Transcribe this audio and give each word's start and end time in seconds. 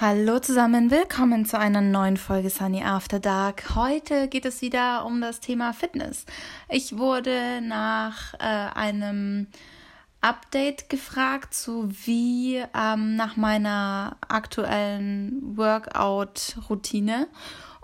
Hallo 0.00 0.40
zusammen, 0.40 0.90
willkommen 0.90 1.46
zu 1.46 1.56
einer 1.56 1.80
neuen 1.80 2.16
Folge 2.16 2.50
Sunny 2.50 2.82
After 2.82 3.20
Dark. 3.20 3.76
Heute 3.76 4.26
geht 4.26 4.44
es 4.44 4.60
wieder 4.60 5.06
um 5.06 5.20
das 5.20 5.38
Thema 5.38 5.72
Fitness. 5.72 6.26
Ich 6.68 6.98
wurde 6.98 7.60
nach 7.62 8.34
äh, 8.34 8.38
einem 8.74 9.46
Update 10.20 10.90
gefragt, 10.90 11.54
zu 11.54 11.88
wie 12.06 12.56
ähm, 12.76 13.14
nach 13.14 13.36
meiner 13.36 14.16
aktuellen 14.26 15.56
Workout-Routine. 15.56 17.28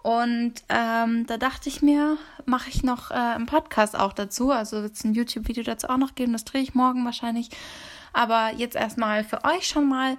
Und 0.03 0.55
ähm, 0.69 1.27
da 1.29 1.37
dachte 1.37 1.69
ich 1.69 1.81
mir, 1.81 2.17
mache 2.45 2.71
ich 2.71 2.83
noch 2.83 3.13
äh, 3.13 3.15
einen 3.15 3.47
Podcast 3.47 3.97
auch 3.97 4.13
dazu. 4.13 4.51
Also 4.51 4.83
wird 4.83 4.95
es 4.95 5.05
ein 5.05 5.15
YouTube-Video 5.15 5.63
dazu 5.63 5.89
auch 5.89 5.97
noch 5.97 6.17
geben. 6.17 6.33
Das 6.33 6.45
drehe 6.45 6.63
ich 6.63 6.75
morgen 6.75 7.05
wahrscheinlich. 7.05 7.51
Aber 8.13 8.51
jetzt 8.57 8.75
erstmal 8.75 9.23
für 9.23 9.45
euch 9.45 9.69
schon 9.69 9.89
mal 9.89 10.17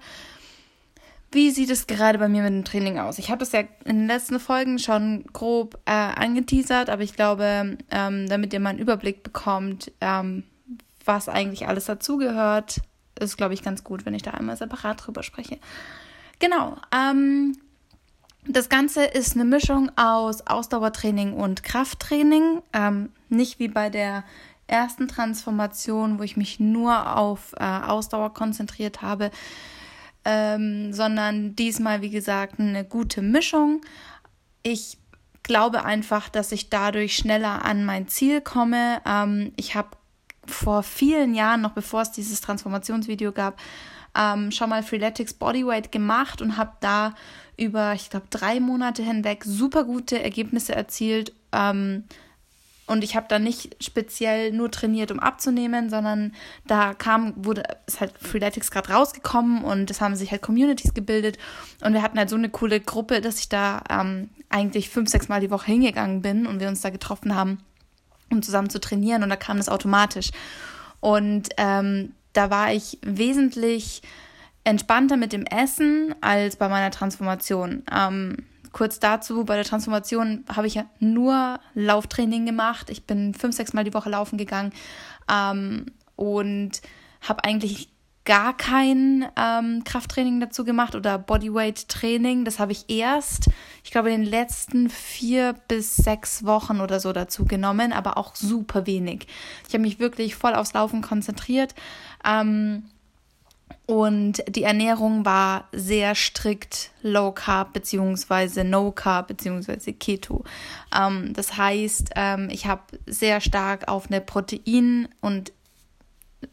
wie 1.32 1.52
sieht 1.52 1.70
es 1.70 1.88
gerade 1.88 2.20
bei 2.20 2.28
mir 2.28 2.44
mit 2.44 2.52
dem 2.52 2.66
Training 2.66 3.00
aus? 3.00 3.18
Ich 3.18 3.30
habe 3.30 3.40
das 3.40 3.54
ja 3.54 3.62
in 3.86 4.00
den 4.00 4.08
letzten 4.08 4.40
Folgen 4.40 4.80
schon 4.80 5.24
grob 5.32 5.80
äh, 5.86 5.92
angeteasert, 5.92 6.90
aber 6.90 7.04
ich 7.04 7.16
glaube, 7.16 7.78
ähm, 7.90 8.30
damit 8.30 8.54
ihr 8.54 8.60
mal 8.60 8.72
einen 8.72 8.80
Überblick 8.80 9.24
bekommt, 9.24 9.92
ähm, 10.02 10.44
was 11.06 11.30
eigentlich 11.30 11.68
alles 11.68 11.86
dazugehört, 11.86 12.82
ist, 13.20 13.38
glaube 13.38 13.54
ich, 13.54 13.64
ganz 13.64 13.84
gut, 13.84 14.06
wenn 14.06 14.14
ich 14.14 14.24
da 14.24 14.32
einmal 14.32 14.58
separat 14.58 15.06
drüber 15.06 15.24
spreche. 15.24 15.58
Genau. 16.40 16.76
Ähm, 16.94 17.58
das 18.48 18.68
Ganze 18.68 19.06
ist 19.06 19.36
eine 19.36 19.46
Mischung 19.46 19.92
aus 19.96 20.46
Ausdauertraining 20.46 21.34
und 21.34 21.64
Krafttraining. 21.64 22.62
Ähm, 22.74 23.10
nicht 23.30 23.60
wie 23.60 23.68
bei 23.70 23.90
der 23.90 24.24
ersten 24.68 25.08
Transformation, 25.08 26.20
wo 26.20 26.24
ich 26.24 26.36
mich 26.36 26.60
nur 26.60 27.16
auf 27.18 27.54
äh, 27.58 27.64
Ausdauer 27.64 28.34
konzentriert 28.34 29.02
habe 29.02 29.32
ähm, 30.26 30.94
sondern 30.94 31.56
diesmal, 31.56 32.02
wie 32.02 32.10
gesagt, 32.10 32.60
eine 32.60 32.84
gute 32.84 33.22
Mischung. 33.22 33.82
Ich 34.64 34.98
glaube 35.44 35.84
einfach, 35.84 36.30
dass 36.30 36.52
ich 36.52 36.70
dadurch 36.70 37.16
schneller 37.16 37.66
an 37.66 37.86
mein 37.86 38.08
Ziel 38.08 38.42
komme. 38.42 39.02
Ähm, 39.06 39.54
ich 39.56 39.76
habe 39.76 39.90
vor 40.46 40.84
vielen 40.84 41.34
Jahren, 41.34 41.62
noch 41.62 41.72
bevor 41.72 42.02
es 42.02 42.12
dieses 42.12 42.42
Transformationsvideo 42.42 43.32
gab, 43.32 43.60
ähm, 44.16 44.52
schon 44.52 44.70
mal 44.70 44.84
Freeletics 44.84 45.34
Bodyweight 45.34 45.92
gemacht 45.92 46.42
und 46.42 46.58
habe 46.58 46.74
da 46.82 47.14
über, 47.58 47.94
ich 47.94 48.10
glaube, 48.10 48.28
drei 48.30 48.60
Monate 48.60 49.04
hinweg 49.04 49.44
super 49.46 49.84
gute 49.84 50.22
Ergebnisse 50.22 50.76
erzielt. 50.76 51.34
Ähm, 51.52 52.06
und 52.88 53.04
ich 53.04 53.16
habe 53.16 53.28
da 53.30 53.40
nicht 53.40 53.78
speziell 53.82 54.52
nur 54.52 54.70
trainiert, 54.70 55.12
um 55.12 55.20
abzunehmen, 55.20 55.90
sondern 55.90 56.34
da 56.68 56.94
kam, 56.94 57.34
wurde, 57.38 57.64
ist 57.88 58.02
halt 58.02 58.14
Freeletics 58.18 58.72
gerade 58.72 58.92
rausgekommen 58.92 59.64
und 59.64 59.90
es 59.90 60.02
haben 60.02 60.16
sich 60.16 60.32
halt 60.32 60.42
Communities 60.42 60.94
gebildet. 60.94 61.38
Und 61.84 61.94
wir 61.94 62.02
hatten 62.02 62.18
halt 62.18 62.30
so 62.30 62.36
eine 62.36 62.50
coole 62.50 62.82
Gruppe, 62.82 63.22
dass 63.22 63.40
ich 63.40 63.50
da 63.50 63.84
ähm, 63.90 64.30
eigentlich 64.50 64.90
fünf, 64.90 65.10
sechs 65.10 65.30
Mal 65.30 65.40
die 65.42 65.52
Woche 65.52 65.68
hingegangen 65.68 66.22
bin 66.22 66.46
und 66.46 66.60
wir 66.60 66.68
uns 66.68 66.82
da 66.82 66.90
getroffen 66.90 67.36
haben, 67.36 67.60
um 68.30 68.42
zusammen 68.42 68.70
zu 68.70 68.82
trainieren. 68.82 69.24
Und 69.24 69.30
da 69.30 69.38
kam 69.38 69.58
das 69.58 69.70
automatisch. 69.70 70.32
Und 71.00 71.50
ähm, 71.58 72.14
da 72.34 72.50
war 72.50 72.74
ich 72.74 72.98
wesentlich 73.04 74.02
entspannter 74.64 75.18
mit 75.18 75.34
dem 75.34 75.46
Essen 75.46 76.14
als 76.22 76.56
bei 76.56 76.68
meiner 76.68 76.92
Transformation. 76.92 77.84
Ähm, 77.92 78.38
kurz 78.72 79.00
dazu, 79.00 79.44
bei 79.46 79.56
der 79.56 79.66
Transformation 79.66 80.46
habe 80.54 80.68
ich 80.68 80.76
ja 80.76 80.86
nur 81.00 81.60
Lauftraining 81.74 82.46
gemacht. 82.46 82.90
Ich 82.90 83.06
bin 83.06 83.34
fünf, 83.34 83.56
sechs 83.56 83.74
Mal 83.74 83.84
die 83.84 83.94
Woche 83.94 84.10
laufen 84.10 84.38
gegangen 84.38 84.72
ähm, 85.30 85.88
und 86.16 86.82
habe 87.22 87.44
eigentlich 87.44 87.90
gar 88.24 88.56
kein 88.56 89.26
ähm, 89.36 89.84
Krafttraining 89.84 90.40
dazu 90.40 90.64
gemacht 90.64 90.94
oder 90.94 91.18
Bodyweight-Training. 91.18 92.46
Das 92.46 92.60
habe 92.60 92.72
ich 92.72 92.90
erst, 92.90 93.50
ich 93.84 93.92
glaube, 93.92 94.12
in 94.12 94.22
den 94.22 94.30
letzten 94.30 94.90
vier 94.90 95.56
bis 95.68 95.96
sechs 95.96 96.46
Wochen 96.46 96.82
oder 96.82 97.00
so 97.00 97.14
dazu 97.14 97.46
genommen, 97.46 97.92
aber 97.92 98.18
auch 98.18 98.36
super 98.36 98.86
wenig. 98.86 99.26
Ich 99.68 99.74
habe 99.74 99.82
mich 99.82 100.00
wirklich 100.00 100.36
voll 100.36 100.54
aufs 100.54 100.74
Laufen 100.74 101.02
konzentriert. 101.02 101.74
Ähm, 102.24 102.84
und 103.86 104.44
die 104.48 104.64
Ernährung 104.64 105.26
war 105.26 105.68
sehr 105.72 106.16
strikt 106.16 106.92
Low 107.02 107.32
Carb 107.32 107.74
beziehungsweise 107.74 108.64
No 108.64 108.92
Carb 108.92 109.28
beziehungsweise 109.28 109.94
Keto. 109.94 110.44
Ähm, 110.96 111.34
das 111.34 111.58
heißt, 111.58 112.12
ähm, 112.16 112.50
ich 112.52 112.68
habe 112.68 112.84
sehr 113.06 113.42
stark 113.42 113.88
auf 113.88 114.08
eine 114.08 114.22
Protein- 114.22 115.10
und 115.20 115.52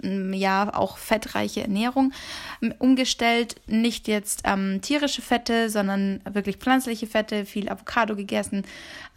ja 0.02 0.74
auch 0.74 0.98
fettreiche 0.98 1.62
Ernährung 1.62 2.12
umgestellt. 2.78 3.56
Nicht 3.66 4.08
jetzt 4.08 4.42
ähm, 4.44 4.80
tierische 4.82 5.22
Fette, 5.22 5.70
sondern 5.70 6.20
wirklich 6.30 6.56
pflanzliche 6.56 7.06
Fette, 7.06 7.44
viel 7.44 7.68
Avocado 7.68 8.14
gegessen, 8.16 8.64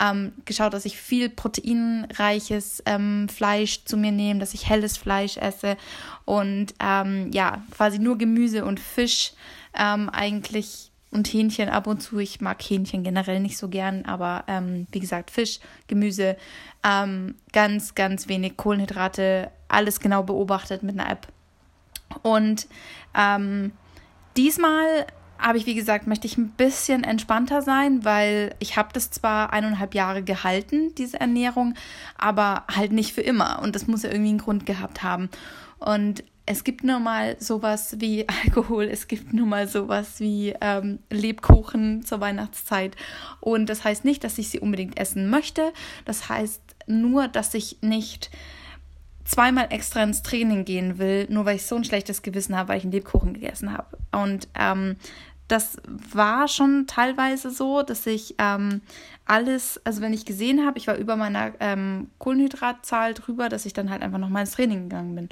ähm, 0.02 0.34
geschaut, 0.46 0.74
dass 0.74 0.86
ich 0.86 0.98
viel 0.98 1.30
proteinreiches 1.30 2.84
ähm, 2.86 3.28
Fleisch 3.30 3.86
zu 3.86 3.98
mir 3.98 4.12
nehme, 4.12 4.40
dass 4.40 4.54
ich 4.54 4.70
helles 4.70 4.98
Fleisch 4.98 5.38
esse 5.38 5.78
und 6.26 6.74
ähm, 6.80 7.32
ja, 7.34 7.64
quasi 7.72 8.00
nur 8.00 8.18
Gemüse 8.18 8.66
und 8.66 8.80
Fisch 8.80 9.34
ähm, 9.78 10.10
eigentlich 10.10 10.91
und 11.12 11.28
Hähnchen 11.28 11.70
ab 11.70 11.88
und 11.88 12.02
zu. 12.02 12.20
Ich 12.20 12.42
mag 12.42 12.62
Hähnchen 12.62 13.04
generell 13.04 13.40
nicht 13.40 13.58
so 13.58 13.68
gern, 13.68 14.06
aber 14.06 14.46
ähm, 14.48 14.88
wie 14.92 15.00
gesagt, 15.00 15.30
Fisch, 15.30 15.60
Gemüse, 15.88 16.38
ähm, 16.84 17.36
ganz, 17.52 17.96
ganz 17.96 18.28
wenig 18.28 18.58
Kohlenhydrate, 18.58 19.52
alles 19.68 20.00
genau 20.00 20.24
beobachtet 20.24 20.84
mit 20.84 21.00
einer 21.00 21.10
App. 21.10 21.28
Und 22.24 22.68
ähm, 23.16 23.72
diesmal 24.38 25.06
habe 25.38 25.58
ich, 25.58 25.66
wie 25.66 25.76
gesagt, 25.76 26.08
möchte 26.08 26.28
ich 26.28 26.38
ein 26.38 26.50
bisschen 26.52 27.04
entspannter 27.04 27.62
sein, 27.62 28.06
weil 28.06 28.56
ich 28.60 28.78
habe 28.78 28.90
das 28.94 29.10
zwar 29.10 29.52
eineinhalb 29.52 29.96
Jahre 29.96 30.22
gehalten, 30.24 30.94
diese 30.96 31.20
Ernährung, 31.20 31.74
aber 32.18 32.64
halt 32.74 32.92
nicht 32.92 33.14
für 33.14 33.22
immer. 33.22 33.60
Und 33.62 33.76
das 33.76 33.88
muss 33.88 34.04
ja 34.04 34.12
irgendwie 34.12 34.30
einen 34.30 34.38
Grund 34.38 34.66
gehabt 34.66 35.02
haben. 35.04 35.30
Und 35.80 36.24
es 36.52 36.66
gibt 36.66 36.84
nur 36.84 37.00
mal 37.00 37.38
sowas 37.40 37.96
wie 38.00 38.28
Alkohol, 38.44 38.86
es 38.86 39.08
gibt 39.08 39.34
nur 39.34 39.48
mal 39.48 39.68
sowas 39.68 40.20
wie 40.20 40.54
ähm, 40.60 41.00
Lebkuchen 41.10 42.04
zur 42.04 42.20
Weihnachtszeit. 42.20 42.96
Und 43.40 43.70
das 43.70 43.84
heißt 43.86 44.04
nicht, 44.04 44.24
dass 44.24 44.38
ich 44.38 44.50
sie 44.50 44.60
unbedingt 44.60 45.00
essen 45.00 45.30
möchte. 45.30 45.72
Das 46.04 46.28
heißt 46.28 46.62
nur, 46.88 47.30
dass 47.30 47.54
ich 47.54 47.78
nicht 47.82 48.32
zweimal 49.24 49.68
extra 49.70 50.04
ins 50.04 50.24
Training 50.24 50.66
gehen 50.66 50.98
will, 50.98 51.26
nur 51.30 51.46
weil 51.46 51.56
ich 51.56 51.66
so 51.66 51.76
ein 51.76 51.86
schlechtes 51.86 52.22
Gewissen 52.22 52.58
habe, 52.58 52.70
weil 52.70 52.80
ich 52.80 52.84
einen 52.84 52.92
Lebkuchen 52.92 53.34
gegessen 53.34 53.72
habe. 53.72 53.98
Und 54.12 54.50
ähm, 54.60 54.98
das 55.48 55.78
war 55.86 56.50
schon 56.50 56.86
teilweise 56.88 57.50
so, 57.50 57.82
dass 57.82 58.06
ich 58.08 58.36
ähm, 58.40 58.82
alles, 59.26 59.80
also 59.86 60.02
wenn 60.02 60.14
ich 60.14 60.26
gesehen 60.26 60.66
habe, 60.66 60.78
ich 60.78 60.88
war 60.88 60.96
über 60.96 61.16
meiner 61.16 61.54
ähm, 61.62 62.10
Kohlenhydratzahl 62.20 63.14
drüber, 63.14 63.48
dass 63.48 63.66
ich 63.66 63.74
dann 63.74 63.90
halt 63.90 64.02
einfach 64.02 64.18
nochmal 64.18 64.42
ins 64.42 64.52
Training 64.52 64.90
gegangen 64.90 65.16
bin. 65.16 65.30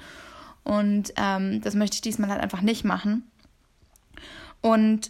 Und 0.70 1.14
ähm, 1.18 1.62
das 1.62 1.74
möchte 1.74 1.96
ich 1.96 2.02
diesmal 2.02 2.30
halt 2.30 2.42
einfach 2.42 2.62
nicht 2.62 2.86
machen. 2.86 3.24
Und 4.62 5.10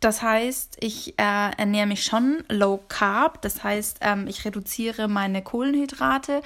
das 0.00 0.20
heißt, 0.20 0.78
ich 0.80 1.16
äh, 1.16 1.50
ernähre 1.56 1.86
mich 1.86 2.02
schon 2.02 2.42
low 2.48 2.80
carb. 2.88 3.40
Das 3.42 3.62
heißt, 3.62 3.98
ähm, 4.00 4.26
ich 4.26 4.44
reduziere 4.44 5.06
meine 5.06 5.42
Kohlenhydrate, 5.42 6.42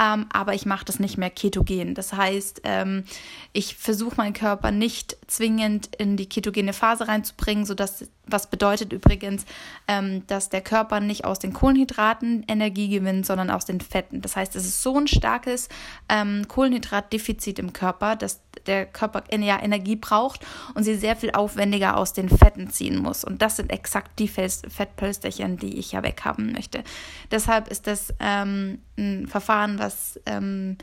ähm, 0.00 0.24
aber 0.32 0.54
ich 0.54 0.64
mache 0.64 0.86
das 0.86 1.00
nicht 1.00 1.18
mehr 1.18 1.28
ketogen. 1.28 1.94
Das 1.94 2.14
heißt, 2.14 2.62
ähm, 2.64 3.04
ich 3.52 3.76
versuche 3.76 4.16
meinen 4.16 4.32
Körper 4.32 4.70
nicht 4.70 5.18
zwingend 5.26 5.94
in 5.96 6.16
die 6.16 6.30
ketogene 6.30 6.72
Phase 6.72 7.08
reinzubringen, 7.08 7.66
sodass 7.66 8.08
was 8.26 8.48
bedeutet 8.48 8.92
übrigens, 8.92 9.44
ähm, 9.88 10.26
dass 10.26 10.48
der 10.48 10.60
Körper 10.60 11.00
nicht 11.00 11.24
aus 11.24 11.38
den 11.38 11.52
Kohlenhydraten 11.52 12.44
Energie 12.46 12.88
gewinnt, 12.88 13.26
sondern 13.26 13.50
aus 13.50 13.64
den 13.64 13.80
Fetten. 13.80 14.20
Das 14.20 14.36
heißt, 14.36 14.54
es 14.54 14.64
ist 14.64 14.82
so 14.82 14.96
ein 14.96 15.08
starkes 15.08 15.68
ähm, 16.08 16.46
Kohlenhydratdefizit 16.46 17.58
im 17.58 17.72
Körper, 17.72 18.14
dass 18.14 18.40
der 18.66 18.86
Körper 18.86 19.24
ja, 19.36 19.60
Energie 19.60 19.96
braucht 19.96 20.46
und 20.74 20.84
sie 20.84 20.94
sehr 20.94 21.16
viel 21.16 21.32
aufwendiger 21.32 21.96
aus 21.96 22.12
den 22.12 22.28
Fetten 22.28 22.70
ziehen 22.70 22.98
muss. 22.98 23.24
Und 23.24 23.42
das 23.42 23.56
sind 23.56 23.72
exakt 23.72 24.18
die 24.18 24.28
Fettpölsterchen, 24.28 25.56
die 25.56 25.78
ich 25.78 25.92
ja 25.92 26.02
weghaben 26.02 26.52
möchte. 26.52 26.84
Deshalb 27.30 27.68
ist 27.68 27.86
das 27.88 28.14
ähm, 28.20 28.80
ein 28.96 29.26
Verfahren, 29.26 29.78
was 29.80 30.20
ähm, 30.26 30.76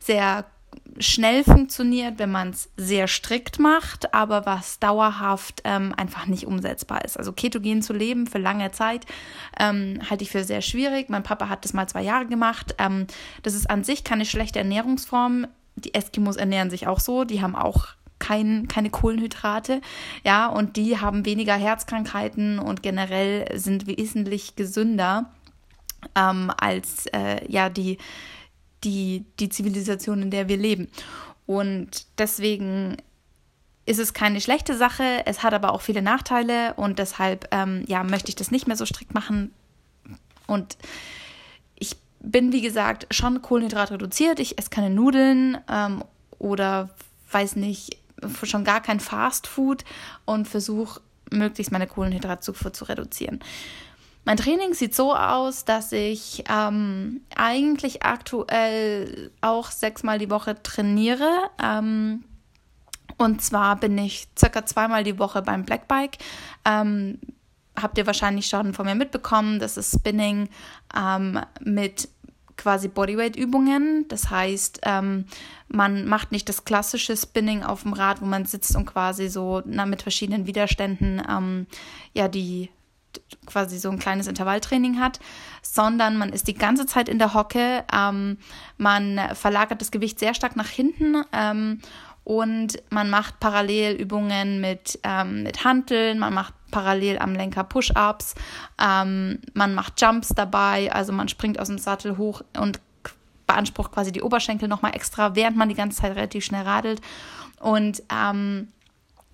sehr 0.00 0.44
schnell 0.98 1.44
funktioniert, 1.44 2.18
wenn 2.18 2.30
man 2.30 2.50
es 2.50 2.68
sehr 2.76 3.08
strikt 3.08 3.58
macht, 3.58 4.12
aber 4.14 4.44
was 4.46 4.78
dauerhaft 4.78 5.62
ähm, 5.64 5.94
einfach 5.96 6.26
nicht 6.26 6.46
umsetzbar 6.46 7.04
ist. 7.04 7.18
Also 7.18 7.32
ketogen 7.32 7.82
zu 7.82 7.92
leben 7.92 8.26
für 8.26 8.38
lange 8.38 8.70
Zeit 8.72 9.06
ähm, 9.58 10.00
halte 10.08 10.24
ich 10.24 10.30
für 10.30 10.44
sehr 10.44 10.60
schwierig. 10.62 11.08
Mein 11.08 11.22
Papa 11.22 11.48
hat 11.48 11.64
das 11.64 11.72
mal 11.72 11.88
zwei 11.88 12.02
Jahre 12.02 12.26
gemacht. 12.26 12.74
Ähm, 12.78 13.06
das 13.42 13.54
ist 13.54 13.70
an 13.70 13.84
sich 13.84 14.04
keine 14.04 14.26
schlechte 14.26 14.58
Ernährungsform. 14.58 15.46
Die 15.76 15.94
Eskimos 15.94 16.36
ernähren 16.36 16.70
sich 16.70 16.86
auch 16.86 17.00
so. 17.00 17.24
Die 17.24 17.40
haben 17.40 17.56
auch 17.56 17.88
kein, 18.18 18.68
keine 18.68 18.90
Kohlenhydrate, 18.90 19.80
ja, 20.24 20.46
und 20.46 20.76
die 20.76 20.98
haben 20.98 21.24
weniger 21.24 21.54
Herzkrankheiten 21.54 22.58
und 22.58 22.82
generell 22.82 23.58
sind 23.58 23.86
wesentlich 23.86 24.56
gesünder 24.56 25.30
ähm, 26.14 26.52
als 26.56 27.06
äh, 27.06 27.44
ja 27.50 27.68
die 27.68 27.98
die, 28.84 29.24
die 29.38 29.48
Zivilisation, 29.48 30.22
in 30.22 30.30
der 30.30 30.48
wir 30.48 30.56
leben. 30.56 30.88
Und 31.46 32.06
deswegen 32.18 32.96
ist 33.86 33.98
es 33.98 34.14
keine 34.14 34.40
schlechte 34.40 34.76
Sache. 34.76 35.22
Es 35.26 35.42
hat 35.42 35.52
aber 35.52 35.72
auch 35.72 35.80
viele 35.80 36.02
Nachteile 36.02 36.74
und 36.74 36.98
deshalb 36.98 37.48
ähm, 37.50 37.84
ja, 37.86 38.04
möchte 38.04 38.28
ich 38.28 38.36
das 38.36 38.50
nicht 38.50 38.66
mehr 38.66 38.76
so 38.76 38.86
strikt 38.86 39.14
machen. 39.14 39.52
Und 40.46 40.76
ich 41.74 41.96
bin, 42.20 42.52
wie 42.52 42.60
gesagt, 42.60 43.06
schon 43.12 43.42
Kohlenhydrat 43.42 43.90
reduziert. 43.90 44.38
Ich 44.38 44.58
esse 44.58 44.70
keine 44.70 44.90
Nudeln 44.90 45.58
ähm, 45.68 46.04
oder 46.38 46.90
weiß 47.32 47.56
nicht, 47.56 47.96
schon 48.42 48.64
gar 48.64 48.80
kein 48.80 49.00
Fast 49.00 49.46
Food 49.46 49.84
und 50.24 50.46
versuche 50.46 51.00
möglichst 51.30 51.72
meine 51.72 51.86
Kohlenhydratzufuhr 51.86 52.72
zu 52.72 52.84
reduzieren. 52.84 53.40
Mein 54.30 54.36
Training 54.36 54.74
sieht 54.74 54.94
so 54.94 55.12
aus, 55.12 55.64
dass 55.64 55.90
ich 55.90 56.44
ähm, 56.48 57.20
eigentlich 57.34 58.04
aktuell 58.04 59.32
auch 59.40 59.72
sechsmal 59.72 60.20
die 60.20 60.30
Woche 60.30 60.62
trainiere. 60.62 61.50
Ähm, 61.60 62.22
und 63.18 63.42
zwar 63.42 63.74
bin 63.74 63.98
ich 63.98 64.28
circa 64.38 64.64
zweimal 64.64 65.02
die 65.02 65.18
Woche 65.18 65.42
beim 65.42 65.64
Blackbike. 65.64 66.18
Ähm, 66.64 67.18
habt 67.74 67.98
ihr 67.98 68.06
wahrscheinlich 68.06 68.46
schon 68.46 68.72
von 68.72 68.86
mir 68.86 68.94
mitbekommen. 68.94 69.58
Das 69.58 69.76
ist 69.76 69.96
Spinning 69.96 70.48
ähm, 70.96 71.40
mit 71.60 72.08
quasi 72.56 72.86
Bodyweight-Übungen. 72.86 74.06
Das 74.06 74.30
heißt, 74.30 74.82
ähm, 74.84 75.24
man 75.66 76.06
macht 76.06 76.30
nicht 76.30 76.48
das 76.48 76.64
klassische 76.64 77.16
Spinning 77.16 77.64
auf 77.64 77.82
dem 77.82 77.94
Rad, 77.94 78.20
wo 78.20 78.26
man 78.26 78.46
sitzt 78.46 78.76
und 78.76 78.86
quasi 78.86 79.28
so 79.28 79.60
na, 79.64 79.86
mit 79.86 80.02
verschiedenen 80.02 80.46
Widerständen 80.46 81.20
ähm, 81.28 81.66
ja 82.14 82.28
die 82.28 82.70
quasi 83.46 83.78
so 83.78 83.90
ein 83.90 83.98
kleines 83.98 84.26
Intervalltraining 84.26 85.00
hat, 85.00 85.18
sondern 85.62 86.16
man 86.16 86.30
ist 86.30 86.48
die 86.48 86.54
ganze 86.54 86.86
Zeit 86.86 87.08
in 87.08 87.18
der 87.18 87.34
Hocke, 87.34 87.84
ähm, 87.92 88.38
man 88.76 89.20
verlagert 89.34 89.80
das 89.80 89.90
Gewicht 89.90 90.18
sehr 90.18 90.34
stark 90.34 90.56
nach 90.56 90.68
hinten 90.68 91.24
ähm, 91.32 91.80
und 92.24 92.82
man 92.90 93.10
macht 93.10 93.40
Parallelübungen 93.40 94.60
mit, 94.60 94.98
ähm, 95.02 95.42
mit 95.42 95.64
Hanteln, 95.64 96.18
man 96.18 96.34
macht 96.34 96.54
parallel 96.70 97.18
am 97.18 97.34
Lenker 97.34 97.64
Push-Ups, 97.64 98.34
ähm, 98.80 99.40
man 99.54 99.74
macht 99.74 100.00
Jumps 100.00 100.28
dabei, 100.28 100.92
also 100.92 101.12
man 101.12 101.28
springt 101.28 101.58
aus 101.58 101.68
dem 101.68 101.78
Sattel 101.78 102.18
hoch 102.18 102.42
und 102.56 102.80
beansprucht 103.50 103.90
quasi 103.90 104.12
die 104.12 104.22
Oberschenkel 104.22 104.68
nochmal 104.68 104.94
extra, 104.94 105.34
während 105.34 105.56
man 105.56 105.68
die 105.68 105.74
ganze 105.74 106.00
Zeit 106.00 106.14
relativ 106.14 106.44
schnell 106.44 106.62
radelt. 106.62 107.00
Und 107.58 108.02
ähm, 108.12 108.68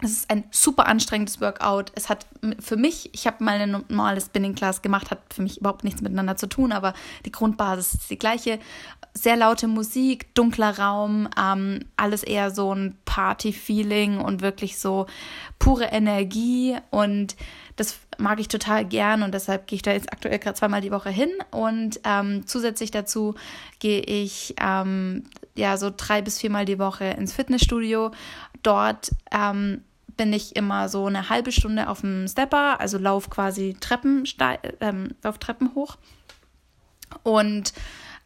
es 0.02 0.10
ist 0.10 0.31
ein 0.31 0.44
super 0.50 0.87
anstrengendes 0.88 1.40
Workout. 1.40 1.90
Es 1.94 2.10
hat 2.10 2.26
für 2.60 2.76
mich, 2.76 3.08
ich 3.14 3.26
habe 3.26 3.43
mal 3.43 3.58
eine 3.58 3.66
normale 3.66 4.20
Spinning 4.20 4.54
Class 4.54 4.82
gemacht, 4.82 5.10
hat 5.10 5.20
für 5.32 5.40
mich 5.40 5.58
überhaupt 5.58 5.84
nichts 5.84 6.02
miteinander 6.02 6.37
zu 6.37 6.48
tun, 6.48 6.72
aber 6.72 6.93
die 7.25 7.32
Grundbasis 7.32 7.94
ist 7.94 8.10
die 8.10 8.19
gleiche. 8.19 8.58
Sehr 9.14 9.37
laute 9.37 9.69
Musik, 9.69 10.34
dunkler 10.34 10.78
Raum, 10.78 11.31
ähm, 11.40 11.81
alles 11.96 12.22
eher 12.25 12.50
so 12.50 12.75
ein 12.75 12.98
Party-Feeling 13.06 14.20
und 14.20 14.43
wirklich 14.43 14.78
so 14.78 15.06
pure 15.58 15.87
Energie 15.87 16.76
und 16.90 17.34
das 17.76 17.96
mag 18.19 18.38
ich 18.38 18.48
total 18.48 18.84
gern 18.84 19.22
und 19.22 19.32
deshalb 19.32 19.66
gehe 19.66 19.76
ich 19.76 19.82
da 19.82 19.93
jetzt 19.93 20.12
aktuell 20.12 20.38
gerade 20.38 20.58
zweimal 20.58 20.82
die 20.82 20.90
Woche 20.90 21.10
hin 21.10 21.31
und 21.50 22.00
ähm, 22.04 22.46
zusätzlich 22.46 22.90
dazu 22.90 23.34
gehe 23.78 24.00
ich 24.00 24.54
ähm, 24.60 25.25
ja 25.54 25.78
so 25.78 25.90
drei 25.94 26.20
bis 26.20 26.38
viermal 26.38 26.66
die 26.66 26.78
Woche 26.78 27.04
ins 27.04 27.32
Fitnessstudio. 27.32 28.10
Dort 28.62 29.12
ähm, 29.31 29.82
bin 30.16 30.32
ich 30.32 30.56
immer 30.56 30.88
so 30.88 31.06
eine 31.06 31.28
halbe 31.28 31.52
Stunde 31.52 31.88
auf 31.88 32.00
dem 32.00 32.26
Stepper, 32.28 32.80
also 32.80 32.98
lauf 32.98 33.30
quasi 33.30 33.76
Treppen, 33.78 34.24
ähm, 34.80 35.14
lauf 35.22 35.38
Treppen 35.38 35.74
hoch. 35.74 35.96
Und 37.22 37.72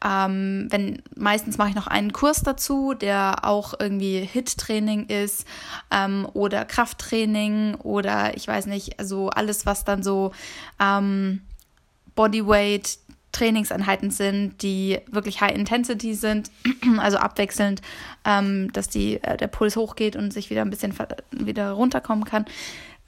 ähm, 0.02 0.66
wenn 0.70 1.02
meistens 1.14 1.58
mache 1.58 1.70
ich 1.70 1.74
noch 1.74 1.86
einen 1.86 2.12
Kurs 2.12 2.42
dazu, 2.42 2.94
der 2.94 3.44
auch 3.44 3.74
irgendwie 3.78 4.20
Hit-Training 4.20 5.06
ist 5.06 5.46
ähm, 5.90 6.26
oder 6.32 6.64
Krafttraining 6.64 7.74
oder 7.74 8.34
ich 8.34 8.48
weiß 8.48 8.66
nicht, 8.66 8.98
also 8.98 9.28
alles, 9.28 9.66
was 9.66 9.84
dann 9.84 10.02
so 10.02 10.32
ähm, 10.80 11.42
Bodyweight, 12.14 12.98
Trainingseinheiten 13.32 14.10
sind, 14.10 14.62
die 14.62 14.98
wirklich 15.10 15.40
High 15.40 15.54
Intensity 15.54 16.14
sind, 16.14 16.50
also 16.98 17.18
abwechselnd, 17.18 17.80
ähm, 18.24 18.72
dass 18.72 18.88
die, 18.88 19.22
äh, 19.22 19.36
der 19.36 19.48
Puls 19.48 19.76
hochgeht 19.76 20.16
und 20.16 20.32
sich 20.32 20.50
wieder 20.50 20.62
ein 20.62 20.70
bisschen 20.70 20.94
wieder 21.30 21.72
runterkommen 21.72 22.24
kann. 22.24 22.44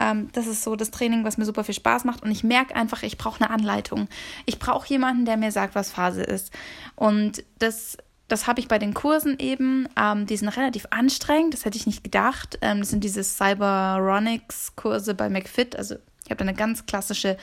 Ähm, 0.00 0.28
das 0.32 0.46
ist 0.46 0.62
so 0.62 0.76
das 0.76 0.90
Training, 0.90 1.24
was 1.24 1.38
mir 1.38 1.44
super 1.44 1.64
viel 1.64 1.74
Spaß 1.74 2.04
macht 2.04 2.22
und 2.22 2.30
ich 2.30 2.44
merke 2.44 2.74
einfach, 2.74 3.02
ich 3.02 3.18
brauche 3.18 3.42
eine 3.42 3.50
Anleitung. 3.50 4.08
Ich 4.46 4.58
brauche 4.58 4.88
jemanden, 4.88 5.24
der 5.24 5.36
mir 5.36 5.52
sagt, 5.52 5.74
was 5.74 5.90
Phase 5.90 6.22
ist. 6.22 6.52
Und 6.96 7.44
das 7.58 7.96
das 8.28 8.46
habe 8.46 8.60
ich 8.60 8.68
bei 8.68 8.78
den 8.78 8.94
Kursen 8.94 9.38
eben. 9.38 9.86
Ähm, 9.94 10.24
die 10.24 10.38
sind 10.38 10.48
relativ 10.48 10.86
anstrengend, 10.88 11.52
das 11.52 11.66
hätte 11.66 11.76
ich 11.76 11.86
nicht 11.86 12.02
gedacht. 12.02 12.58
Ähm, 12.62 12.80
das 12.80 12.88
sind 12.88 13.04
diese 13.04 13.22
Cyberonics-Kurse 13.22 15.14
bei 15.14 15.28
McFit. 15.28 15.76
Also 15.76 15.96
habe 16.32 16.44
da 16.44 16.48
eine 16.48 16.56
ganz 16.56 16.86
klassische 16.86 17.36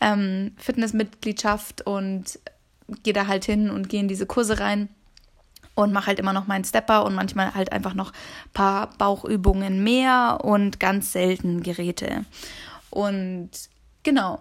ähm, 0.00 0.52
Fitnessmitgliedschaft 0.58 1.86
und 1.86 2.38
gehe 3.02 3.12
da 3.12 3.26
halt 3.26 3.44
hin 3.44 3.70
und 3.70 3.88
gehe 3.88 4.00
in 4.00 4.08
diese 4.08 4.26
Kurse 4.26 4.60
rein 4.60 4.88
und 5.74 5.92
mache 5.92 6.08
halt 6.08 6.18
immer 6.18 6.32
noch 6.32 6.46
meinen 6.46 6.64
Stepper 6.64 7.04
und 7.04 7.14
manchmal 7.14 7.54
halt 7.54 7.72
einfach 7.72 7.94
noch 7.94 8.12
ein 8.12 8.52
paar 8.54 8.90
Bauchübungen 8.98 9.82
mehr 9.82 10.40
und 10.42 10.80
ganz 10.80 11.12
selten 11.12 11.62
Geräte. 11.62 12.24
Und 12.90 13.50
genau, 14.02 14.40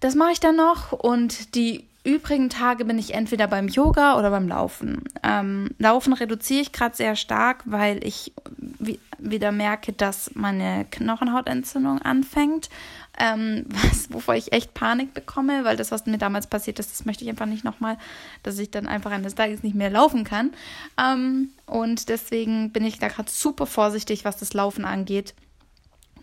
das 0.00 0.14
mache 0.14 0.32
ich 0.32 0.40
dann 0.40 0.56
noch 0.56 0.92
und 0.92 1.54
die 1.54 1.88
übrigen 2.04 2.50
Tage 2.50 2.84
bin 2.84 2.98
ich 2.98 3.14
entweder 3.14 3.46
beim 3.48 3.68
Yoga 3.68 4.18
oder 4.18 4.30
beim 4.30 4.46
Laufen. 4.46 5.02
Ähm, 5.22 5.70
Laufen 5.78 6.12
reduziere 6.12 6.60
ich 6.60 6.72
gerade 6.72 6.94
sehr 6.94 7.16
stark, 7.16 7.62
weil 7.64 8.04
ich 8.04 8.32
wieder 9.18 9.52
merke, 9.52 9.92
dass 9.92 10.34
meine 10.34 10.86
Knochenhautentzündung 10.90 12.02
anfängt, 12.02 12.68
ähm, 13.18 13.64
was, 13.68 14.12
wovor 14.12 14.34
ich 14.34 14.52
echt 14.52 14.74
Panik 14.74 15.14
bekomme, 15.14 15.64
weil 15.64 15.76
das, 15.76 15.90
was 15.90 16.06
mir 16.06 16.18
damals 16.18 16.46
passiert 16.46 16.78
ist, 16.78 16.92
das 16.92 17.04
möchte 17.06 17.24
ich 17.24 17.30
einfach 17.30 17.46
nicht 17.46 17.64
nochmal, 17.64 17.96
dass 18.42 18.58
ich 18.58 18.70
dann 18.70 18.86
einfach 18.86 19.10
eines 19.10 19.34
Tages 19.34 19.62
nicht 19.62 19.74
mehr 19.74 19.90
laufen 19.90 20.24
kann. 20.24 20.50
Ähm, 20.98 21.50
und 21.66 22.08
deswegen 22.08 22.70
bin 22.70 22.84
ich 22.84 22.98
da 22.98 23.08
gerade 23.08 23.30
super 23.30 23.66
vorsichtig, 23.66 24.24
was 24.24 24.36
das 24.36 24.52
Laufen 24.52 24.84
angeht. 24.84 25.34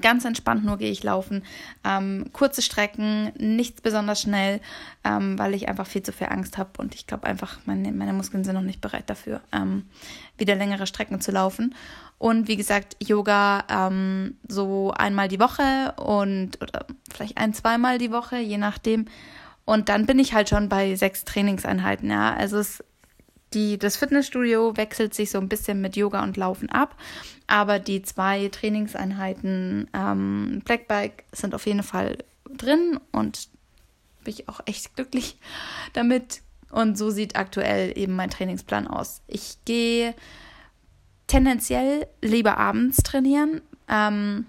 Ganz 0.01 0.25
entspannt 0.25 0.65
nur 0.65 0.77
gehe 0.77 0.91
ich 0.91 1.03
laufen. 1.03 1.43
Ähm, 1.83 2.29
kurze 2.33 2.61
Strecken, 2.61 3.31
nichts 3.37 3.81
besonders 3.81 4.21
schnell, 4.21 4.59
ähm, 5.03 5.37
weil 5.39 5.53
ich 5.53 5.67
einfach 5.69 5.87
viel 5.87 6.03
zu 6.03 6.11
viel 6.11 6.27
Angst 6.27 6.57
habe 6.57 6.71
und 6.77 6.95
ich 6.95 7.07
glaube 7.07 7.27
einfach, 7.27 7.59
meine, 7.65 7.91
meine 7.91 8.13
Muskeln 8.13 8.43
sind 8.43 8.55
noch 8.55 8.61
nicht 8.61 8.81
bereit 8.81 9.09
dafür, 9.09 9.41
ähm, 9.51 9.85
wieder 10.37 10.55
längere 10.55 10.87
Strecken 10.87 11.21
zu 11.21 11.31
laufen. 11.31 11.75
Und 12.17 12.47
wie 12.47 12.55
gesagt, 12.55 12.97
Yoga 12.99 13.63
ähm, 13.67 14.37
so 14.47 14.91
einmal 14.91 15.27
die 15.27 15.39
Woche 15.39 15.93
und 15.97 16.61
oder 16.61 16.85
vielleicht 17.11 17.37
ein, 17.37 17.53
zweimal 17.53 17.97
die 17.97 18.11
Woche, 18.11 18.37
je 18.37 18.59
nachdem. 18.59 19.05
Und 19.65 19.89
dann 19.89 20.05
bin 20.05 20.19
ich 20.19 20.33
halt 20.33 20.49
schon 20.49 20.69
bei 20.69 20.95
sechs 20.95 21.25
Trainingseinheiten, 21.25 22.09
ja. 22.09 22.33
Also 22.35 22.57
es 22.57 22.83
die, 23.53 23.77
das 23.77 23.97
Fitnessstudio 23.97 24.77
wechselt 24.77 25.13
sich 25.13 25.29
so 25.31 25.37
ein 25.37 25.49
bisschen 25.49 25.81
mit 25.81 25.95
Yoga 25.95 26.23
und 26.23 26.37
Laufen 26.37 26.69
ab, 26.69 26.95
aber 27.47 27.79
die 27.79 28.01
zwei 28.01 28.47
Trainingseinheiten 28.49 29.89
ähm, 29.93 30.61
Blackbike 30.63 31.25
sind 31.31 31.53
auf 31.53 31.65
jeden 31.65 31.83
Fall 31.83 32.19
drin 32.49 32.99
und 33.11 33.49
bin 34.23 34.33
ich 34.33 34.47
auch 34.47 34.61
echt 34.65 34.95
glücklich 34.95 35.37
damit. 35.93 36.41
Und 36.69 36.97
so 36.97 37.09
sieht 37.09 37.35
aktuell 37.35 37.97
eben 37.97 38.15
mein 38.15 38.29
Trainingsplan 38.29 38.87
aus. 38.87 39.21
Ich 39.27 39.57
gehe 39.65 40.15
tendenziell 41.27 42.07
lieber 42.21 42.57
abends 42.57 42.97
trainieren, 43.03 43.61
ähm, 43.89 44.45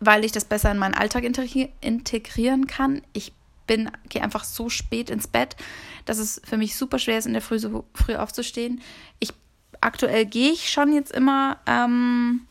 weil 0.00 0.24
ich 0.24 0.32
das 0.32 0.44
besser 0.44 0.72
in 0.72 0.78
meinen 0.78 0.94
Alltag 0.94 1.22
integrieren 1.22 2.66
kann. 2.66 3.02
Ich 3.12 3.32
bin, 3.66 3.90
gehe 4.08 4.22
einfach 4.22 4.44
so 4.44 4.68
spät 4.68 5.10
ins 5.10 5.26
Bett, 5.26 5.56
dass 6.04 6.18
es 6.18 6.40
für 6.44 6.56
mich 6.56 6.76
super 6.76 6.98
schwer 6.98 7.18
ist, 7.18 7.26
in 7.26 7.32
der 7.32 7.42
Früh 7.42 7.58
so 7.58 7.84
früh 7.94 8.14
aufzustehen. 8.14 8.80
Ich 9.18 9.32
aktuell 9.80 10.26
gehe 10.26 10.52
ich 10.52 10.70
schon 10.70 10.92
jetzt 10.92 11.12
immer 11.12 11.58
ähm, 11.66 12.42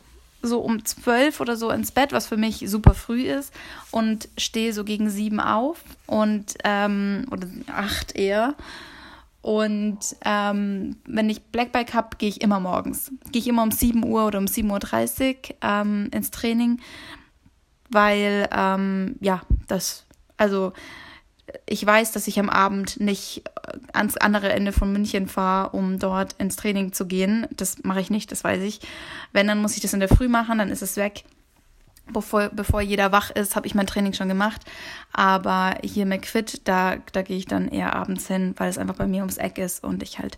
so 0.42 0.60
um 0.60 0.86
zwölf 0.86 1.40
oder 1.40 1.56
so 1.56 1.70
ins 1.70 1.92
Bett, 1.92 2.12
was 2.12 2.28
für 2.28 2.38
mich 2.38 2.64
super 2.68 2.94
früh 2.94 3.24
ist, 3.24 3.54
und 3.92 4.30
stehe 4.38 4.74
so 4.74 4.84
gegen 4.84 5.10
sieben 5.10 5.40
auf 5.40 5.84
und 6.06 6.56
ähm, 6.64 7.26
oder 7.32 7.48
acht 7.68 8.16
eher. 8.16 8.56
Und 9.42 10.00
ähm, 10.26 10.96
wenn 11.06 11.30
ich 11.30 11.44
Blackbike 11.44 11.94
habe, 11.94 12.18
gehe 12.18 12.30
ich 12.30 12.42
immer 12.42 12.60
morgens. 12.60 13.12
Gehe 13.32 13.42
ich 13.42 13.48
immer 13.48 13.62
um 13.62 13.70
7 13.70 14.04
Uhr 14.04 14.26
oder 14.26 14.40
um 14.40 14.46
7.30 14.46 15.36
Uhr 15.36 15.56
ähm, 15.62 16.10
ins 16.12 16.32
Training, 16.32 16.80
weil, 17.92 18.50
ähm, 18.52 19.18
ja, 19.20 19.44
das, 19.68 20.06
also 20.38 20.74
ich 21.66 21.86
weiß, 21.86 22.12
dass 22.12 22.28
ich 22.28 22.40
am 22.40 22.50
Abend 22.50 23.00
nicht 23.00 23.44
äh, 23.68 23.78
ans 23.94 24.18
andere 24.18 24.52
Ende 24.52 24.72
von 24.72 24.92
München 24.92 25.28
fahre, 25.28 25.70
um 25.72 26.00
dort 26.00 26.34
ins 26.34 26.56
Training 26.56 26.94
zu 26.94 27.06
gehen. 27.06 27.48
Das 27.52 27.84
mache 27.84 28.02
ich 28.02 28.10
nicht, 28.10 28.32
das 28.32 28.44
weiß 28.44 28.62
ich. 28.64 28.80
Wenn, 29.32 29.48
dann 29.48 29.62
muss 29.62 29.76
ich 29.76 29.82
das 29.82 29.94
in 29.94 30.00
der 30.00 30.10
Früh 30.10 30.28
machen, 30.28 30.58
dann 30.58 30.70
ist 30.70 30.82
es 30.82 30.98
weg. 30.98 31.24
Bevor, 32.12 32.50
bevor 32.50 32.82
jeder 32.82 33.12
wach 33.12 33.32
ist, 33.32 33.56
habe 33.56 33.66
ich 33.66 33.74
mein 33.74 33.88
Training 33.88 34.14
schon 34.14 34.28
gemacht. 34.28 34.62
Aber 35.12 35.76
hier 35.84 36.06
McFit, 36.06 36.68
da, 36.68 36.98
da 37.12 37.24
gehe 37.24 37.38
ich 37.38 37.48
dann 37.48 37.68
eher 37.68 37.96
abends 37.96 38.28
hin, 38.28 38.54
weil 38.58 38.70
es 38.70 38.78
einfach 38.78 38.96
bei 38.96 39.08
mir 39.08 39.22
ums 39.22 39.38
Eck 39.38 39.58
ist 39.58 39.84
und 39.84 40.04
ich 40.04 40.20
halt 40.20 40.38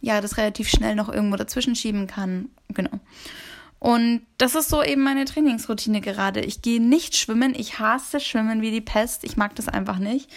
ja 0.00 0.20
das 0.20 0.36
relativ 0.36 0.68
schnell 0.68 0.94
noch 0.94 1.08
irgendwo 1.08 1.36
dazwischen 1.36 1.74
schieben 1.74 2.06
kann. 2.06 2.48
Genau. 2.68 3.00
Und 3.80 4.20
das 4.36 4.54
ist 4.54 4.68
so 4.68 4.82
eben 4.82 5.02
meine 5.02 5.24
Trainingsroutine 5.24 6.02
gerade. 6.02 6.40
Ich 6.40 6.60
gehe 6.60 6.82
nicht 6.82 7.16
schwimmen. 7.16 7.54
Ich 7.56 7.78
hasse 7.78 8.20
Schwimmen 8.20 8.60
wie 8.60 8.70
die 8.70 8.82
Pest. 8.82 9.24
Ich 9.24 9.38
mag 9.38 9.54
das 9.56 9.68
einfach 9.68 9.98
nicht. 9.98 10.30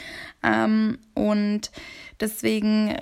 Ähm, 0.44 0.98
und 1.14 1.70
deswegen, 2.22 2.96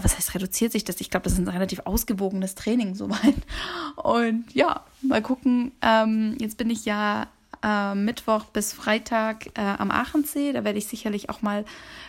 was 0.00 0.16
heißt 0.16 0.34
reduziert 0.34 0.72
sich 0.72 0.84
das? 0.84 1.00
Ich 1.02 1.10
glaube, 1.10 1.24
das 1.24 1.34
ist 1.34 1.40
ein 1.40 1.48
relativ 1.48 1.80
ausgewogenes 1.84 2.54
Training 2.54 2.94
soweit. 2.94 3.34
Und 3.96 4.46
ja, 4.54 4.82
mal 5.02 5.20
gucken. 5.20 5.72
Ähm, 5.82 6.36
jetzt 6.40 6.56
bin 6.56 6.70
ich 6.70 6.86
ja 6.86 7.26
äh, 7.62 7.94
Mittwoch 7.94 8.46
bis 8.46 8.72
Freitag 8.72 9.48
äh, 9.58 9.60
am 9.60 9.90
Aachensee. 9.90 10.52
Da 10.54 10.64
werde 10.64 10.78
ich 10.78 10.86
sicherlich 10.86 11.28
auch 11.28 11.42
mal 11.42 11.66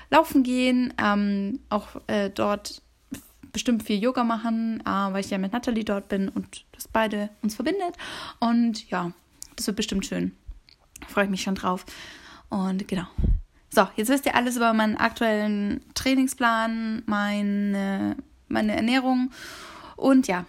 laufen 0.09 0.43
gehen. 0.43 0.93
Ähm, 1.03 1.59
auch 1.69 1.87
äh, 2.07 2.29
dort 2.29 2.81
bestimmt 3.53 3.83
viel 3.83 4.01
Yoga 4.01 4.23
machen, 4.23 4.81
äh, 4.81 4.89
weil 4.89 5.21
ich 5.21 5.29
ja 5.29 5.37
mit 5.37 5.53
Natalie 5.53 5.85
dort 5.85 6.09
bin 6.09 6.27
und 6.27 6.65
das 6.73 6.87
beide 6.87 7.29
uns 7.41 7.55
verbindet. 7.55 7.95
Und 8.39 8.89
ja, 8.89 9.11
das 9.55 9.67
wird 9.67 9.77
bestimmt 9.77 10.05
schön. 10.05 10.35
Freue 11.07 11.25
ich 11.25 11.29
mich 11.29 11.43
schon 11.43 11.55
drauf. 11.55 11.85
Und 12.49 12.87
genau. 12.87 13.05
So, 13.69 13.87
jetzt 13.95 14.09
wisst 14.09 14.25
ihr 14.25 14.35
alles 14.35 14.57
über 14.57 14.73
meinen 14.73 14.97
aktuellen 14.97 15.81
Trainingsplan, 15.95 17.03
meine, 17.05 18.17
meine 18.47 18.75
Ernährung 18.75 19.31
und 19.95 20.27
ja, 20.27 20.45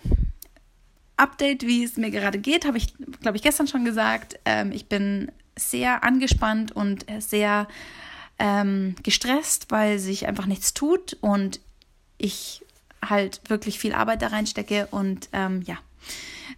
Update, 1.16 1.62
wie 1.62 1.84
es 1.84 1.96
mir 1.96 2.10
gerade 2.10 2.38
geht, 2.38 2.66
habe 2.66 2.76
ich, 2.76 2.92
glaube 3.20 3.36
ich, 3.36 3.42
gestern 3.42 3.68
schon 3.68 3.84
gesagt. 3.84 4.38
Ähm, 4.44 4.72
ich 4.72 4.88
bin 4.88 5.30
sehr 5.56 6.02
angespannt 6.02 6.72
und 6.72 7.06
sehr 7.20 7.68
ähm, 8.38 8.96
gestresst, 9.02 9.70
weil 9.70 9.98
sich 9.98 10.26
einfach 10.26 10.46
nichts 10.46 10.74
tut 10.74 11.16
und 11.20 11.60
ich 12.18 12.63
halt 13.10 13.40
wirklich 13.48 13.78
viel 13.78 13.94
Arbeit 13.94 14.22
da 14.22 14.28
reinstecke 14.28 14.88
und 14.90 15.28
ähm, 15.32 15.62
ja, 15.66 15.78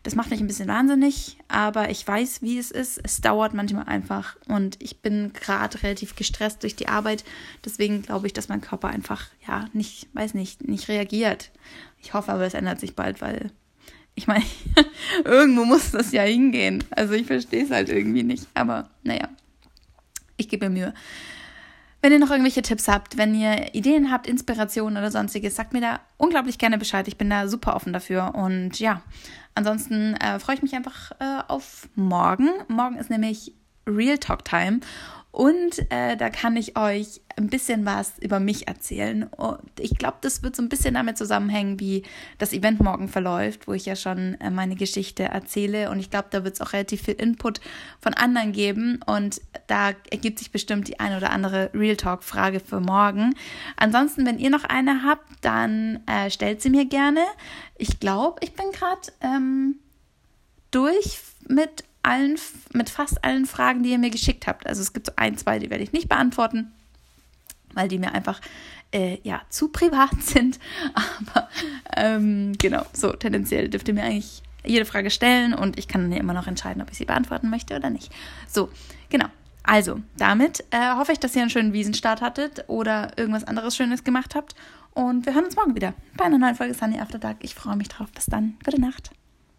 das 0.02 0.14
macht 0.14 0.30
mich 0.30 0.40
ein 0.40 0.46
bisschen 0.46 0.68
wahnsinnig, 0.68 1.36
aber 1.48 1.90
ich 1.90 2.06
weiß, 2.06 2.42
wie 2.42 2.58
es 2.58 2.70
ist. 2.70 3.00
Es 3.02 3.20
dauert 3.20 3.54
manchmal 3.54 3.86
einfach 3.86 4.36
und 4.46 4.80
ich 4.80 5.00
bin 5.00 5.32
gerade 5.32 5.82
relativ 5.82 6.14
gestresst 6.14 6.62
durch 6.62 6.76
die 6.76 6.88
Arbeit. 6.88 7.24
Deswegen 7.64 8.02
glaube 8.02 8.26
ich, 8.26 8.32
dass 8.32 8.48
mein 8.48 8.60
Körper 8.60 8.88
einfach, 8.88 9.26
ja, 9.46 9.68
nicht, 9.72 10.08
weiß 10.12 10.34
nicht, 10.34 10.66
nicht 10.68 10.88
reagiert. 10.88 11.50
Ich 12.00 12.14
hoffe 12.14 12.32
aber, 12.32 12.46
es 12.46 12.54
ändert 12.54 12.78
sich 12.78 12.94
bald, 12.94 13.20
weil 13.20 13.50
ich 14.14 14.26
meine, 14.26 14.44
irgendwo 15.24 15.64
muss 15.64 15.90
das 15.90 16.12
ja 16.12 16.22
hingehen. 16.22 16.84
Also 16.90 17.14
ich 17.14 17.26
verstehe 17.26 17.64
es 17.64 17.70
halt 17.70 17.88
irgendwie 17.88 18.22
nicht. 18.22 18.46
Aber 18.54 18.90
naja, 19.02 19.28
ich 20.36 20.48
gebe 20.48 20.68
mir 20.68 20.78
Mühe. 20.78 20.94
Wenn 22.06 22.12
ihr 22.12 22.18
noch 22.20 22.30
irgendwelche 22.30 22.62
Tipps 22.62 22.86
habt, 22.86 23.16
wenn 23.16 23.34
ihr 23.34 23.74
Ideen 23.74 24.12
habt, 24.12 24.28
Inspirationen 24.28 24.96
oder 24.96 25.10
sonstiges, 25.10 25.56
sagt 25.56 25.72
mir 25.72 25.80
da 25.80 25.98
unglaublich 26.18 26.56
gerne 26.56 26.78
Bescheid. 26.78 27.08
Ich 27.08 27.18
bin 27.18 27.28
da 27.28 27.48
super 27.48 27.74
offen 27.74 27.92
dafür. 27.92 28.32
Und 28.36 28.78
ja, 28.78 29.02
ansonsten 29.56 30.14
äh, 30.14 30.38
freue 30.38 30.54
ich 30.54 30.62
mich 30.62 30.76
einfach 30.76 31.10
äh, 31.18 31.42
auf 31.48 31.88
morgen. 31.96 32.48
Morgen 32.68 32.96
ist 32.96 33.10
nämlich 33.10 33.54
Real 33.88 34.18
Talk 34.18 34.44
Time. 34.44 34.78
Und 35.36 35.92
äh, 35.92 36.16
da 36.16 36.30
kann 36.30 36.56
ich 36.56 36.78
euch 36.78 37.20
ein 37.36 37.48
bisschen 37.48 37.84
was 37.84 38.14
über 38.20 38.40
mich 38.40 38.68
erzählen. 38.68 39.24
Und 39.24 39.68
ich 39.78 39.98
glaube, 39.98 40.16
das 40.22 40.42
wird 40.42 40.56
so 40.56 40.62
ein 40.62 40.70
bisschen 40.70 40.94
damit 40.94 41.18
zusammenhängen, 41.18 41.78
wie 41.78 42.04
das 42.38 42.54
Event 42.54 42.80
morgen 42.80 43.06
verläuft, 43.06 43.68
wo 43.68 43.74
ich 43.74 43.84
ja 43.84 43.96
schon 43.96 44.40
äh, 44.40 44.48
meine 44.48 44.76
Geschichte 44.76 45.24
erzähle. 45.24 45.90
Und 45.90 45.98
ich 45.98 46.10
glaube, 46.10 46.28
da 46.30 46.42
wird 46.42 46.54
es 46.54 46.62
auch 46.62 46.72
relativ 46.72 47.02
viel 47.02 47.16
Input 47.16 47.60
von 48.00 48.14
anderen 48.14 48.52
geben. 48.52 49.00
Und 49.04 49.42
da 49.66 49.92
ergibt 50.10 50.38
sich 50.38 50.52
bestimmt 50.52 50.88
die 50.88 51.00
eine 51.00 51.18
oder 51.18 51.28
andere 51.28 51.68
Real 51.74 51.96
Talk-Frage 51.96 52.60
für 52.60 52.80
morgen. 52.80 53.34
Ansonsten, 53.76 54.24
wenn 54.24 54.38
ihr 54.38 54.48
noch 54.48 54.64
eine 54.64 55.02
habt, 55.04 55.28
dann 55.42 56.00
äh, 56.06 56.30
stellt 56.30 56.62
sie 56.62 56.70
mir 56.70 56.86
gerne. 56.86 57.20
Ich 57.76 58.00
glaube, 58.00 58.38
ich 58.42 58.54
bin 58.54 58.70
gerade 58.72 59.12
ähm, 59.20 59.80
durch 60.70 61.20
mit 61.46 61.84
allen, 62.06 62.38
mit 62.72 62.88
fast 62.88 63.24
allen 63.24 63.46
Fragen, 63.46 63.82
die 63.82 63.90
ihr 63.90 63.98
mir 63.98 64.10
geschickt 64.10 64.46
habt. 64.46 64.66
Also 64.66 64.80
es 64.80 64.92
gibt 64.92 65.06
so 65.06 65.12
ein, 65.16 65.36
zwei, 65.36 65.58
die 65.58 65.70
werde 65.70 65.84
ich 65.84 65.92
nicht 65.92 66.08
beantworten, 66.08 66.72
weil 67.74 67.88
die 67.88 67.98
mir 67.98 68.12
einfach 68.12 68.40
äh, 68.92 69.18
ja 69.22 69.42
zu 69.50 69.68
privat 69.68 70.14
sind. 70.22 70.58
Aber 70.94 71.48
ähm, 71.96 72.52
genau, 72.58 72.84
so 72.92 73.12
tendenziell 73.12 73.68
dürft 73.68 73.88
ihr 73.88 73.94
mir 73.94 74.04
eigentlich 74.04 74.42
jede 74.64 74.84
Frage 74.84 75.10
stellen 75.10 75.54
und 75.54 75.78
ich 75.78 75.88
kann 75.88 76.10
dann 76.10 76.18
immer 76.18 76.32
noch 76.32 76.46
entscheiden, 76.46 76.82
ob 76.82 76.90
ich 76.90 76.98
sie 76.98 77.04
beantworten 77.04 77.50
möchte 77.50 77.76
oder 77.76 77.90
nicht. 77.90 78.12
So, 78.48 78.70
genau. 79.10 79.26
Also, 79.62 80.00
damit 80.16 80.64
äh, 80.70 80.94
hoffe 80.94 81.12
ich, 81.12 81.18
dass 81.18 81.34
ihr 81.34 81.42
einen 81.42 81.50
schönen 81.50 81.72
Wiesenstart 81.72 82.20
hattet 82.20 82.64
oder 82.68 83.10
irgendwas 83.16 83.42
anderes 83.44 83.76
Schönes 83.76 84.04
gemacht 84.04 84.36
habt. 84.36 84.54
Und 84.94 85.26
wir 85.26 85.34
hören 85.34 85.44
uns 85.44 85.56
morgen 85.56 85.74
wieder 85.74 85.92
bei 86.16 86.24
einer 86.24 86.38
neuen 86.38 86.54
Folge 86.54 86.72
Sunny 86.72 87.00
After 87.00 87.18
Dark. 87.18 87.38
Ich 87.40 87.54
freue 87.54 87.76
mich 87.76 87.88
drauf. 87.88 88.10
Bis 88.12 88.26
dann. 88.26 88.56
Gute 88.64 88.80
Nacht. 88.80 89.10